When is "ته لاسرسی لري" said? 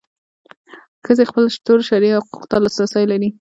2.51-3.29